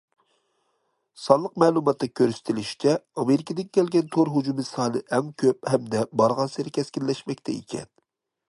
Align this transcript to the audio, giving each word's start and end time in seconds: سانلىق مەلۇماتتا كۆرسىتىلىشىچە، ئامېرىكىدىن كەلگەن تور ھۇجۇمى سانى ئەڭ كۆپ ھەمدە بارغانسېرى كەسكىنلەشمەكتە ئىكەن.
سانلىق 1.25 1.59
مەلۇماتتا 1.63 2.09
كۆرسىتىلىشىچە، 2.19 2.95
ئامېرىكىدىن 3.23 3.69
كەلگەن 3.79 4.09
تور 4.17 4.33
ھۇجۇمى 4.39 4.67
سانى 4.73 5.05
ئەڭ 5.19 5.31
كۆپ 5.45 5.73
ھەمدە 5.75 6.05
بارغانسېرى 6.23 6.77
كەسكىنلەشمەكتە 6.79 7.59
ئىكەن. 7.61 7.91